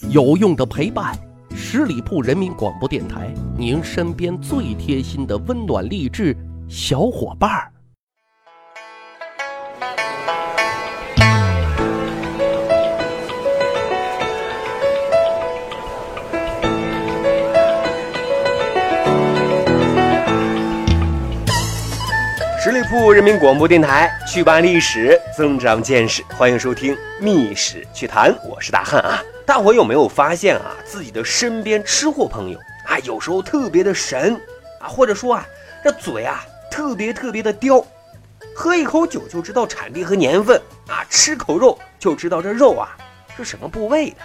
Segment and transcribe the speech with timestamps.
[0.00, 1.16] 有用的陪伴，
[1.54, 6.36] 十里铺人民广播电台，您身边最贴心的温暖励志
[6.68, 7.72] 小伙伴儿。
[22.62, 29.22] 十里铺人民广播电台，去吧历史，增长见识，欢迎收听《密史趣谈》，我是大汉啊。
[29.46, 34.34] 大伙有没有发现啊，自己的身边吃货朋友啊，有时候特别的神
[34.80, 35.46] 啊，或者说啊，
[35.84, 37.86] 这嘴啊特别特别的刁，
[38.56, 42.96] 喝一口酒就知道产地和年份啊，吃口肉就知道这肉啊
[43.36, 44.16] 是什么部位的，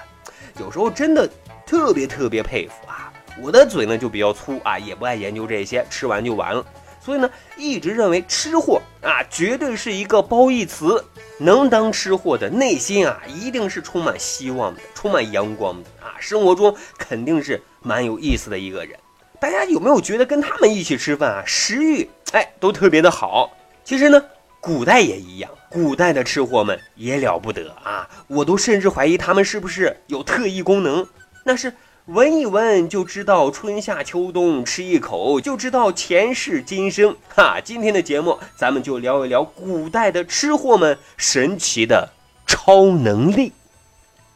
[0.59, 1.29] 有时候真的
[1.67, 3.13] 特别特别佩服啊。
[3.39, 6.65] 我的嘴呢就比较粗啊，也不爱研究这些，吃完就完了。
[7.03, 11.03] 所以呢，一直认为吃货啊，绝对是一个褒义词。
[11.39, 16.13] 能当吃货的内心啊，一定是充满希望的，充满阳光的啊。
[16.19, 18.95] 生活中肯定是蛮有意思的一个人。
[19.39, 23.51] 大家有没有觉得跟他们一起吃饭啊，食欲哎都特别的好？
[23.83, 24.23] 其实呢，
[24.59, 28.07] 古代也一样，古代的吃货们也了不得啊。
[28.27, 31.07] 我都甚至怀疑他们是不是有特异功能，
[31.43, 31.73] 那是。
[32.07, 37.15] 闻一闻就知道春夏秋冬，吃一口就知道前世今生。
[37.29, 42.09] 哈，今天的节目咱们就聊一聊古代的吃货们神奇的
[42.47, 43.53] 超能力。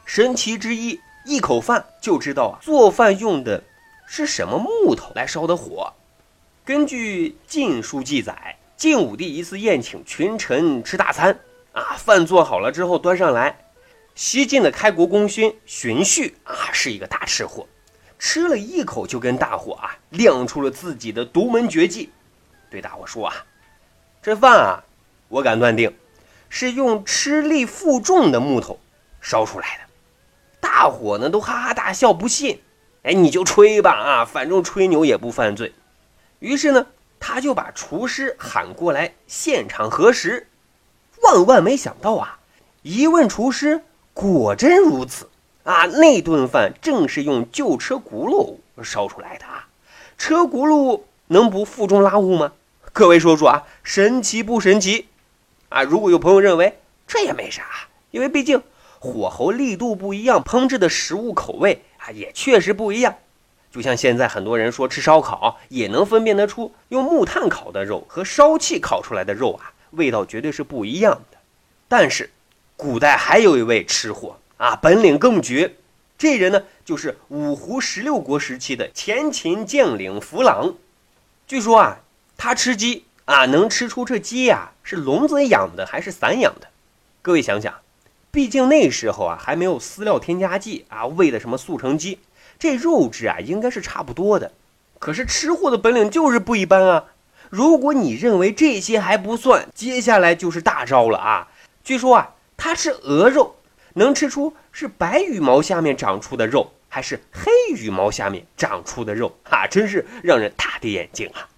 [0.06, 3.64] 神奇之一，一口饭就知道啊，做饭用的
[4.06, 5.92] 是什么木头来烧的火。
[6.64, 11.40] 根据《晋书》记载，晋武帝一次宴请群臣吃大餐，
[11.72, 13.58] 啊，饭做好了之后端上来。
[14.16, 17.68] 西晋的开国功勋荀彧啊，是一个大吃货，
[18.18, 22.10] 吃了一口就跟大伙啊亮出了自己的独门绝技，
[22.72, 23.46] 对大伙说啊，
[24.24, 24.84] 这饭啊，
[25.28, 25.94] 我敢断定
[26.48, 28.80] 是用吃力负重的木头
[29.20, 29.84] 烧出来的。
[30.62, 32.62] 大伙呢都哈哈大笑，不信，
[33.04, 35.74] 哎，你就吹吧啊，反正吹牛也不犯罪。
[36.40, 36.88] 于是呢，
[37.20, 40.48] 他就把厨师喊过来现场核实，
[41.22, 42.40] 万万没想到啊，
[42.82, 43.84] 一问厨师。
[44.16, 45.28] 果真如此
[45.66, 45.86] 啊！
[45.88, 49.68] 那顿饭正是用旧车轱辘烧出来的啊！
[50.18, 52.54] 车轱辘能不负重拉物吗？
[52.94, 55.08] 各位说说啊，神奇不神奇？
[55.68, 55.84] 啊！
[55.84, 57.66] 如果有朋友认为这也没啥，
[58.12, 58.64] 因为毕竟
[59.00, 63.16] 火候力度不一样，烹制的食物口味啊也确实不一样。
[63.70, 71.38] 就像现在很多人说吃烧烤也能分辨得出，用木炭烤的肉和烧气烤出来的肉啊，味道绝对是不一样的。
[71.90, 72.30] 但是。
[72.86, 75.74] 古代还有一位吃货啊，本领更绝。
[76.20, 80.76] 这人呢，就是五胡十六国时期的前秦将领弗朗。
[81.48, 82.02] 据说啊，
[82.38, 86.68] 他吃鸡啊，能吃出这鸡呀是笼子养的还是散养的。
[87.24, 87.74] 各位想想，
[88.30, 92.20] 毕竟那时候啊还没有饲料添加剂啊，喂的什么速成鸡，
[92.60, 94.52] 这肉质啊应该是差不多的。
[95.00, 97.06] 可是吃货的本领就是不一般啊！
[97.50, 101.48] 如果你认为这些还不算，接下来就是大招了啊！
[101.84, 102.34] 据说啊。
[102.58, 103.56] 他吃鹅肉，
[103.94, 109.38] 能吃出是白羽毛下面长出的肉，还是黑羽毛下面长出的肉？
[109.44, 111.50] 哈， 真是让人大跌眼镜啊！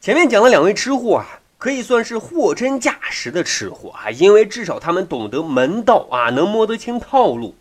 [0.00, 7.54] 前面讲了两位吃货啊，可以算是货真价实的吃货啊，因为至少他们懂得门道啊，能摸得清套路。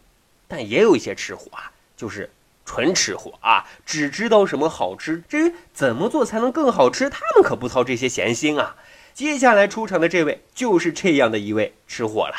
[0.47, 2.29] 但也有一些吃货啊，就是
[2.63, 8.75] 纯吃货啊，只知道什么好吃，至于怎么做才能更好吃，他们可不操这些闲心啊。
[9.13, 12.35] 接下来出场的这位就是这样的一位吃货了。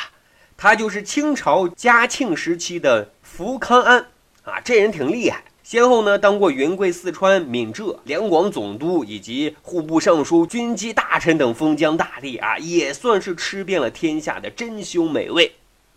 [0.61, 4.07] 他就是清朝嘉庆时期的福康安
[4.43, 15.49] 啊，这人挺厉害，先后呢当过云贵、四川、闽浙两广总督，以及户部尚书、军机大臣等封疆大吏啊，也算是吃遍了天下的珍馐美味。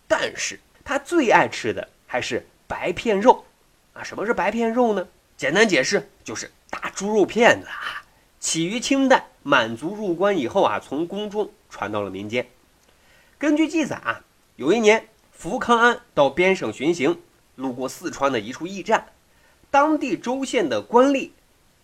[0.07, 3.43] 但是他最爱吃的还是白片肉
[3.91, 4.01] 啊！
[4.01, 5.05] 什么是白片肉呢？
[5.35, 8.07] 简单解释就是大猪肉片子啊。
[8.39, 12.47] 起于清代，满族入关以后啊，从宫中传到了民间。
[13.37, 14.21] 根据记载啊。
[14.55, 17.19] 有一年，福康安到边省巡行，
[17.55, 19.07] 路过四川的一处驿站，
[19.71, 21.31] 当地州县的官吏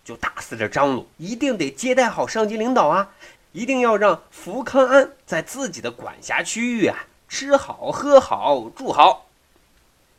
[0.04, 3.10] 就大肆的张罗，一定得接待好上级领导啊，
[3.50, 9.26] 一定要让福康安在自己的管辖区域啊吃好喝好住好。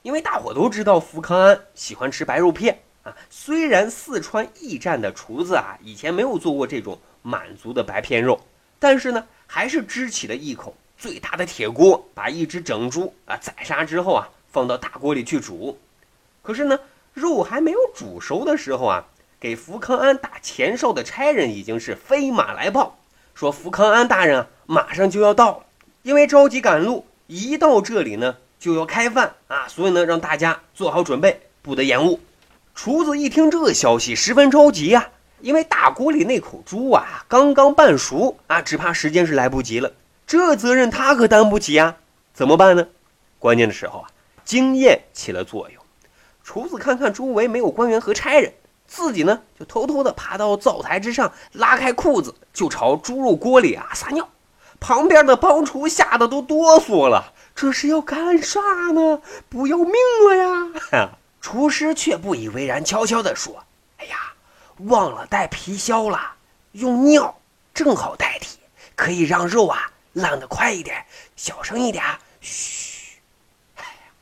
[0.01, 8.41] 因为大伙都知道福康安喜欢吃白肉片啊，虽然四川驿站的厨子啊以前没有做过这种满族的白片肉，
[8.77, 10.75] 但是呢，还是支起了一口。
[11.01, 15.79] 最大的铁锅，把一只整猪啊宰杀之后啊，放到大锅里去煮。
[16.43, 16.79] 可是呢，
[17.15, 19.05] 肉还没有煮熟的时候啊，
[19.39, 22.99] 给福康安打前哨的差人已经是飞马来报，
[23.33, 25.65] 说福康安大人啊，马上就要到了。
[26.03, 32.19] 因为着急赶路，一到这里呢，就要开饭啊，所以呢，让大家做好准备，不得延误。
[32.75, 35.09] 厨子一听这消息，十分着急呀，
[35.39, 39.91] 因为大锅里那口猪啊刚刚半熟啊，只怕时间是来不及了。
[40.31, 41.97] 这责任他可担不起呀，
[42.33, 42.87] 怎么办呢？
[43.37, 44.07] 关键的时候啊，
[44.45, 45.83] 经验起了作用。
[46.41, 48.53] 厨子看看周围没有官员和差人，
[48.87, 54.29] 自己呢就偷偷的爬到灶台之上，拉开裤子就朝猪肉锅里啊撒尿。
[54.79, 57.33] 旁边的帮厨吓得都哆嗦了。
[57.53, 58.61] 这是要干啥
[58.93, 59.21] 呢？
[59.49, 59.93] 不要命
[60.29, 61.09] 了呀！
[61.41, 63.65] 厨师却不以为然，悄悄地说
[63.99, 64.15] ：“哎呀，
[64.85, 66.35] 忘了带皮削了，
[66.71, 67.37] 用尿
[67.73, 68.59] 正好代替，
[68.95, 71.05] 可以让肉啊浪得快一点。
[71.35, 72.03] 小声一点，
[72.39, 73.19] 嘘。”
[73.75, 74.13] 哎呀，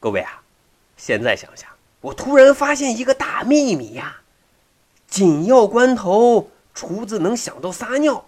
[0.00, 0.42] 各位啊，
[0.96, 1.70] 现在想想，
[2.00, 4.20] 我突然发现一个大秘密呀！
[5.06, 8.26] 紧要关头，厨子能想到撒尿，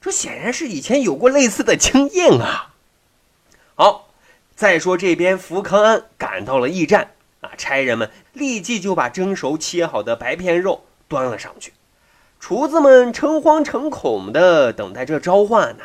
[0.00, 2.74] 这显然是以前有过类似的经验啊。
[3.74, 4.10] 好，
[4.54, 11.72] 再说这边福康安赶到了驿站啊，差人们立即就把蒸熟切好的白片肉端了上去，
[12.38, 15.84] 厨子们诚惶诚恐的等待着召唤呢。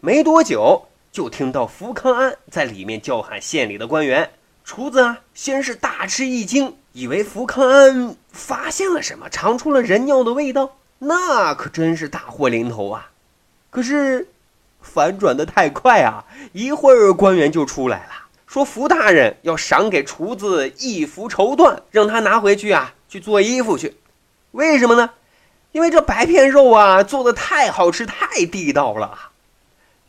[0.00, 4.30] 没多久，就听到福康安在里面叫喊县里的官员。
[4.64, 13.10] 厨子啊，先是大吃一惊，以为福康安发现了什么，尝出了人尿的味道，那可真是大祸临头啊！
[13.70, 14.28] 可是。
[14.82, 16.24] 反转的太快啊！
[16.54, 18.12] 一会儿官员就出来了，
[18.46, 23.98] 说福大人要赏给厨子一幅绸缎，让他拿回去啊去做衣服去。
[24.52, 25.10] 为什么呢？
[25.72, 29.29] 因为这白片肉啊做的太好吃，太地道了。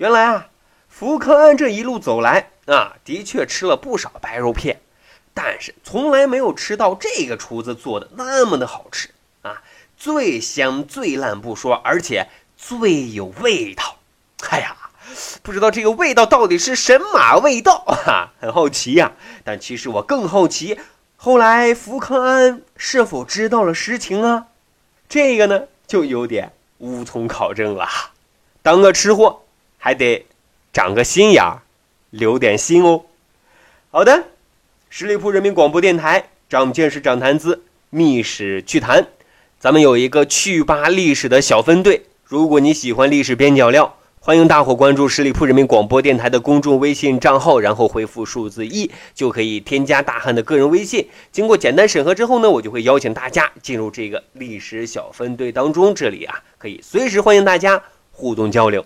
[0.02, 0.48] 原来啊，
[0.90, 4.82] 福康安这一路走来啊，的确吃了不少白肉片，
[5.32, 9.12] 但是从来没有吃到这个厨子做的那么的好吃
[9.44, 9.62] 啊！
[9.96, 13.98] 最香最烂不说，而且最有味道。
[14.50, 14.76] 哎呀，
[15.44, 18.34] 不知道这个味道到底是神马味道啊？
[18.42, 19.12] 很好奇呀。
[19.44, 20.80] 但其实我更好奇，
[21.16, 24.48] 后来福康安是否知道了实情啊？
[25.08, 27.88] 这个呢，就有点无从考证了。
[28.64, 29.41] 当个吃货，
[29.84, 30.28] 还得
[30.72, 31.64] 长个心眼儿，
[32.12, 33.06] 留点心哦。
[33.90, 34.26] 好的，
[34.92, 39.08] 十里铺人民广播电台，长见识，长谈资，密史趣谈。
[39.58, 42.04] 咱们有一个趣吧历史的小分队。
[42.24, 43.98] 如果你喜欢历史边角料。
[44.24, 51.10] 欢迎大伙关注十里铺人民广播电台的公众微信账号，然后回复数字一，就可以添加大汉的个人微信。
[51.32, 55.96] 经过简单审核之后呢，我就会邀请大家进入这个历史小分队当中。
[55.96, 57.82] 这里啊，可以随时欢迎大家
[58.12, 58.86] 互动交流。